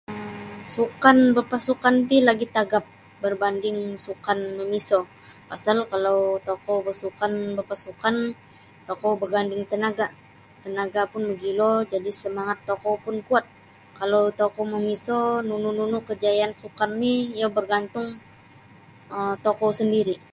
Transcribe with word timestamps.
um 0.09 0.15
Sukan 0.75 1.17
bapasukan 1.37 1.95
ti 2.09 2.17
lagi 2.29 2.47
tagap 2.55 2.83
berbanding 3.23 3.79
sukan 4.05 4.39
mimiso 4.57 4.99
pasal 5.49 5.77
kalau 5.91 6.19
tokou 6.47 6.77
basukan 6.87 7.31
sukan 7.33 7.33
bapasukan 7.57 8.15
tokou 8.87 9.11
baganding 9.21 9.63
tanaga 9.71 10.05
tanaga 10.63 11.01
pun 11.11 11.21
magilo 11.29 11.71
jadi 11.91 12.11
samangat 12.21 12.57
tokou 12.69 12.93
pun 13.03 13.15
kuat 13.27 13.45
kalau 13.99 14.23
tokou 14.39 14.65
mimiso 14.73 15.19
nunu-nunu 15.47 15.97
kajayaan 16.07 16.53
sukan 16.61 16.91
ri 17.01 17.13
iyo 17.37 17.47
bergantung 17.57 18.07
um 19.15 19.33
tokou 19.45 19.71
sendiri. 19.81 20.15